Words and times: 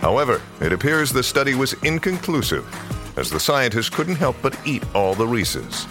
However, 0.00 0.40
it 0.60 0.72
appears 0.72 1.12
the 1.12 1.22
study 1.22 1.54
was 1.54 1.74
inconclusive, 1.84 2.64
as 3.18 3.28
the 3.28 3.38
scientists 3.38 3.90
couldn't 3.90 4.16
help 4.16 4.36
but 4.40 4.56
eat 4.64 4.82
all 4.94 5.14
the 5.14 5.26
Reese's. 5.26 5.86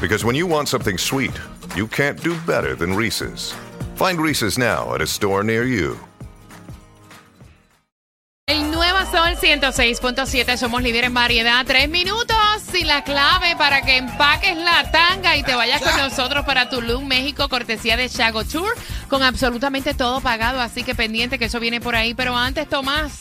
Because 0.00 0.24
when 0.24 0.36
you 0.36 0.46
want 0.46 0.68
something 0.68 0.96
sweet, 0.96 1.32
you 1.74 1.88
can't 1.88 2.22
do 2.22 2.36
better 2.46 2.76
than 2.76 2.94
Reese's. 2.94 3.52
Find 3.96 4.20
Reese's 4.20 4.58
now 4.58 4.94
at 4.94 5.02
a 5.02 5.06
store 5.06 5.42
near 5.42 5.64
you. 5.64 5.98
El 8.46 8.70
Nueva 8.70 9.04
Sol 9.10 9.36
106.7, 9.36 10.56
somos 10.56 10.82
líderes 10.82 11.08
en 11.08 11.14
variedad. 11.14 11.66
Tres 11.66 11.88
minutos 11.88 12.36
y 12.72 12.84
la 12.84 13.02
clave 13.04 13.56
para 13.56 13.82
que 13.82 13.96
empaques 13.98 14.56
la 14.56 14.90
tanga 14.90 15.36
y 15.36 15.42
te 15.42 15.54
vayas 15.54 15.82
con 15.82 15.96
nosotros 15.98 16.46
para 16.46 16.70
Tulum, 16.70 17.06
México, 17.06 17.48
cortesía 17.48 17.96
de 17.96 18.08
Chago 18.08 18.44
Tour, 18.44 18.74
con 19.08 19.22
absolutamente 19.22 19.92
todo 19.92 20.20
pagado. 20.20 20.60
Así 20.60 20.82
que 20.84 20.94
pendiente 20.94 21.38
que 21.38 21.46
eso 21.46 21.60
viene 21.60 21.80
por 21.80 21.94
ahí. 21.94 22.14
Pero 22.14 22.36
antes, 22.36 22.68
Tomás, 22.68 23.18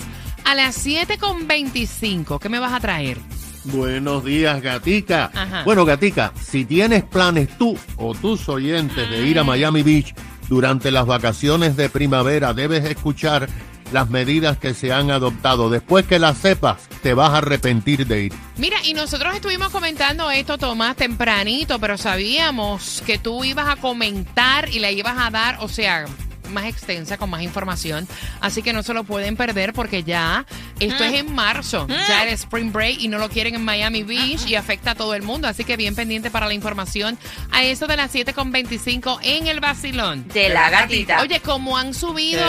a 0.47 0.55
las 0.55 0.87
7.25, 0.87 2.39
¿qué 2.39 2.47
me 2.47 2.59
vas 2.59 2.71
a 2.71 2.79
traer? 2.79 3.17
Buenos 3.65 4.23
días, 4.23 4.61
Gatica. 4.61 5.29
Ajá. 5.35 5.63
Bueno, 5.65 5.83
Gatica, 5.83 6.31
si 6.41 6.63
tienes 6.63 7.03
planes 7.03 7.49
tú 7.57 7.77
o 7.97 8.15
tus 8.15 8.47
oyentes 8.47 9.09
de 9.09 9.27
ir 9.27 9.39
a 9.39 9.43
Miami 9.43 9.83
Beach 9.83 10.15
durante 10.47 10.89
las 10.89 11.05
vacaciones 11.05 11.75
de 11.75 11.89
primavera, 11.89 12.53
debes 12.53 12.85
escuchar 12.85 13.49
las 13.91 14.09
medidas 14.09 14.57
que 14.57 14.73
se 14.73 14.93
han 14.93 15.11
adoptado. 15.11 15.69
Después 15.69 16.05
que 16.05 16.17
las 16.17 16.37
sepas, 16.37 16.87
te 17.03 17.13
vas 17.13 17.31
a 17.31 17.39
arrepentir 17.39 18.07
de 18.07 18.23
ir. 18.23 18.33
Mira, 18.55 18.77
y 18.85 18.93
nosotros 18.93 19.35
estuvimos 19.35 19.67
comentando 19.67 20.31
esto, 20.31 20.57
Tomás, 20.57 20.95
tempranito, 20.95 21.77
pero 21.77 21.97
sabíamos 21.97 23.03
que 23.05 23.17
tú 23.17 23.43
ibas 23.43 23.67
a 23.67 23.75
comentar 23.75 24.69
y 24.69 24.79
le 24.79 24.93
ibas 24.93 25.17
a 25.17 25.29
dar, 25.29 25.57
o 25.59 25.67
sea, 25.67 26.05
más 26.49 26.65
extensa, 26.65 27.17
con 27.17 27.29
más 27.29 27.41
información. 27.41 28.07
Así 28.41 28.61
que 28.61 28.73
no 28.73 28.83
se 28.83 28.93
lo 28.93 29.03
pueden 29.03 29.35
perder 29.35 29.73
porque 29.73 30.03
ya 30.03 30.45
esto 30.79 31.03
es 31.03 31.13
en 31.13 31.33
marzo, 31.33 31.87
ya 31.87 32.23
el 32.23 32.29
Spring 32.29 32.71
Break 32.71 32.99
y 32.99 33.07
no 33.07 33.17
lo 33.17 33.29
quieren 33.29 33.55
en 33.55 33.63
Miami 33.63 34.03
Beach 34.03 34.47
y 34.47 34.55
afecta 34.55 34.91
a 34.91 34.95
todo 34.95 35.13
el 35.13 35.23
mundo. 35.23 35.47
Así 35.47 35.63
que 35.63 35.77
bien 35.77 35.95
pendiente 35.95 36.31
para 36.31 36.47
la 36.47 36.53
información 36.53 37.17
a 37.51 37.63
eso 37.63 37.87
de 37.87 37.97
las 37.97 38.13
7.25 38.13 39.19
en 39.23 39.47
el 39.47 39.59
vacilón. 39.59 40.27
de 40.27 40.49
la 40.49 40.69
gatita. 40.69 41.21
Oye, 41.21 41.39
como 41.39 41.77
han 41.77 41.93
subido 41.93 42.43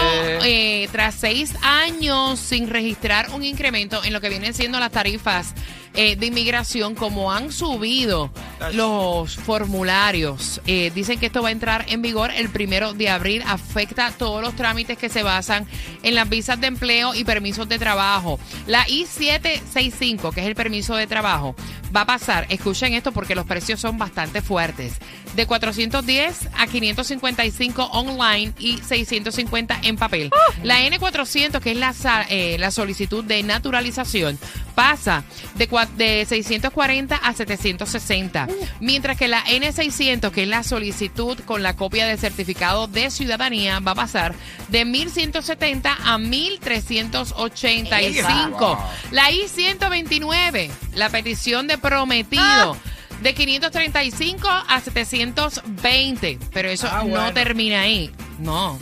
eh, 0.45 0.89
tras 0.93 1.15
seis 1.15 1.55
años 1.63 2.39
sin 2.39 2.69
registrar 2.69 3.31
un 3.31 3.45
incremento 3.45 4.03
en 4.05 4.13
lo 4.13 4.21
que 4.21 4.29
vienen 4.29 4.55
siendo 4.55 4.79
las 4.81 4.91
tarifas 4.91 5.55
eh, 6.01 6.15
de 6.15 6.27
inmigración, 6.27 6.95
como 6.95 7.33
han 7.33 7.51
subido 7.51 8.31
los 8.73 9.35
formularios, 9.35 10.61
eh, 10.65 10.93
dicen 10.95 11.19
que 11.19 11.27
esto 11.27 11.43
va 11.43 11.49
a 11.49 11.51
entrar 11.51 11.87
en 11.89 12.03
vigor 12.03 12.31
el 12.31 12.51
primero 12.51 12.93
de 12.95 13.09
abril, 13.09 13.43
afecta 13.45 14.13
todos 14.13 14.41
los 14.41 14.55
trámites 14.55 14.97
que 14.97 15.09
se 15.09 15.25
basan 15.25 15.67
en 16.05 16.15
las 16.15 16.29
visas 16.29 16.61
de 16.61 16.69
empleo 16.69 17.17
y 17.17 17.25
permisos 17.25 17.69
de 17.69 17.81
trabajo. 17.81 18.39
La 18.69 18.89
I-765, 18.89 20.33
que 20.33 20.43
es 20.43 20.47
el 20.47 20.55
permiso 20.55 20.95
de 20.95 21.09
trabajo, 21.09 21.57
va 21.95 22.03
a 22.03 22.07
pasar, 22.07 22.47
escuchen 22.49 22.95
esto 22.95 23.11
porque 23.11 23.35
los 23.35 23.45
precios 23.45 23.81
son 23.81 23.99
bastante 23.99 24.41
fuertes, 24.41 24.99
de 25.35 25.47
410 25.47 26.49
a 26.57 26.69
555 26.69 27.85
online 27.87 28.53
y 28.59 28.79
650 28.79 29.81
en 29.83 29.97
papel. 29.97 30.31
La 30.63 30.81
N400, 30.81 31.61
que 31.61 31.73
es 31.73 31.77
la, 31.77 31.93
eh, 32.29 32.57
la 32.59 32.71
solicitud 32.71 33.25
de 33.25 33.43
naturalización, 33.43 34.39
pasa 34.79 35.25
de, 35.57 35.69
cua- 35.69 35.89
de 35.97 36.25
640 36.25 37.17
a 37.17 37.33
760, 37.35 38.47
mientras 38.79 39.17
que 39.17 39.27
la 39.27 39.45
N600, 39.45 40.31
que 40.31 40.45
es 40.45 40.49
la 40.49 40.63
solicitud 40.63 41.37
con 41.41 41.65
la 41.65 41.75
copia 41.75 42.07
del 42.07 42.17
certificado 42.17 42.87
de 42.87 43.11
ciudadanía, 43.11 43.81
va 43.81 43.91
a 43.91 43.95
pasar 43.97 44.37
de 44.69 44.85
1170 44.85 45.99
a 46.05 46.17
1385. 46.19 48.79
La 49.11 49.33
I-129, 49.33 50.71
la 50.95 51.09
petición 51.11 51.67
de 51.67 51.77
prometido. 51.79 52.77
De 53.23 53.35
535 53.35 54.49
a 54.49 54.81
720. 54.81 56.39
Pero 56.53 56.69
eso 56.69 56.89
no 57.05 57.33
termina 57.33 57.81
ahí. 57.81 58.13
No. 58.39 58.79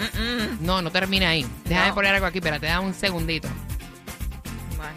No, 0.61 0.83
no 0.83 0.91
termina 0.91 1.31
ahí. 1.31 1.47
Déjame 1.65 1.89
No. 1.89 1.95
poner 1.95 2.15
algo 2.17 2.27
aquí, 2.27 2.37
espérate, 2.39 2.67
da 2.67 2.81
un 2.81 2.93
segundito. 2.93 3.49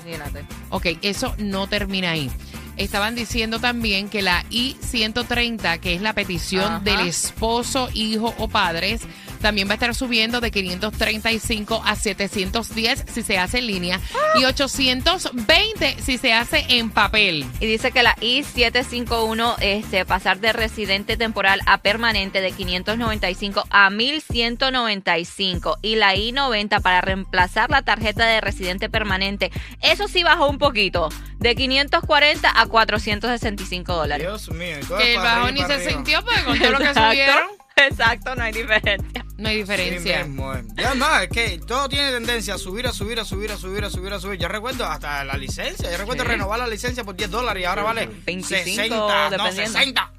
Imagínate. 0.05 0.45
Ok, 0.69 0.87
eso 1.01 1.35
no 1.37 1.67
termina 1.67 2.11
ahí. 2.11 2.31
Estaban 2.77 3.13
diciendo 3.13 3.59
también 3.59 4.09
que 4.09 4.21
la 4.21 4.45
I-130, 4.49 5.79
que 5.79 5.95
es 5.95 6.01
la 6.01 6.13
petición 6.13 6.63
Ajá. 6.75 6.79
del 6.79 7.07
esposo, 7.07 7.89
hijo 7.93 8.33
o 8.37 8.47
padres, 8.47 9.01
también 9.39 9.67
va 9.67 9.71
a 9.71 9.75
estar 9.75 9.95
subiendo 9.95 10.41
de 10.41 10.51
535 10.51 11.81
a 11.85 11.95
710 11.95 13.05
si 13.11 13.21
se 13.23 13.37
hace 13.37 13.59
en 13.59 13.67
línea 13.67 13.99
y 14.35 14.45
820 14.45 15.97
si 16.01 16.17
se 16.17 16.33
hace 16.33 16.65
en 16.69 16.89
papel. 16.89 17.45
Y 17.59 17.65
dice 17.65 17.91
que 17.91 18.03
la 18.03 18.15
I-751, 18.21 19.55
este, 19.61 20.05
pasar 20.05 20.39
de 20.39 20.53
residente 20.53 21.17
temporal 21.17 21.61
a 21.65 21.79
permanente 21.79 22.41
de 22.41 22.51
595 22.51 23.63
a 23.69 23.89
1195. 23.89 25.77
Y 25.81 25.95
la 25.95 26.15
I-90 26.15 26.81
para 26.81 27.01
reemplazar 27.01 27.69
la 27.69 27.81
tarjeta 27.81 28.25
de 28.25 28.41
residente 28.41 28.89
permanente. 28.89 29.51
Eso 29.81 30.07
sí 30.07 30.23
bajó 30.23 30.49
un 30.49 30.57
poquito, 30.57 31.09
de 31.37 31.55
540 31.55 32.51
a 32.53 32.65
465 32.67 33.93
dólares. 33.93 34.27
Dios 34.27 34.51
mío. 34.51 34.77
Que 34.97 35.15
el 35.15 35.19
arriba 35.19 35.51
ni 35.51 35.59
y 35.61 35.63
se 35.63 35.73
arriba. 35.73 35.91
sintió 35.91 36.23
porque 36.23 36.43
con 36.43 36.59
todo 36.59 36.71
lo 36.71 36.79
que 36.79 36.93
subieron 36.93 37.58
Exacto, 37.89 38.35
no 38.35 38.43
hay 38.43 38.51
diferencia. 38.53 39.25
no 39.37 39.49
hay 39.49 39.57
diferencia. 39.57 40.23
Sí 40.23 40.29
mismo, 40.29 40.53
eh. 40.53 40.63
Ya 40.75 40.93
no, 40.95 41.19
es 41.19 41.29
que 41.29 41.59
todo 41.65 41.87
tiene 41.89 42.11
tendencia 42.11 42.55
a 42.55 42.57
subir, 42.57 42.87
a 42.87 42.91
subir, 42.93 43.19
a 43.19 43.25
subir, 43.25 43.51
a 43.51 43.57
subir, 43.57 43.83
a 43.83 43.89
subir, 43.89 44.13
a 44.13 44.19
subir. 44.19 44.39
Yo 44.39 44.47
recuerdo 44.47 44.85
hasta 44.85 45.23
la 45.23 45.35
licencia. 45.37 45.89
Yo 45.91 45.97
recuerdo 45.97 46.23
Sí. 46.23 46.29
renovar 46.29 46.59
la 46.59 46.67
licencia 46.67 47.03
por 47.03 47.15
10 47.15 47.31
dólares 47.31 47.63
y 47.63 47.65
ahora 47.65 47.83
vale 47.83 48.09
25, 48.25 48.47
60, 48.47 48.95
no, 48.97 49.29
dependiendo. 49.29 49.71
60. 49.79 50.11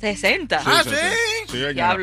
60. 0.00 0.62
Ah, 0.64 0.82
sí, 0.84 0.90
sí. 0.90 0.96
sí. 0.96 1.58
Sí. 1.58 1.80